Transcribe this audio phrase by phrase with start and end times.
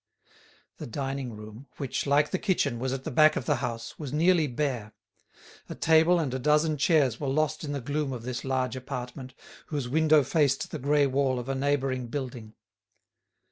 [0.77, 4.11] The dining room, which, like the kitchen, was at the back of the house, was
[4.11, 4.93] nearly bare;
[5.69, 9.35] a table and a dozen chairs were lost in the gloom of this large apartment,
[9.67, 12.55] whose window faced the grey wall of a neighbouring building.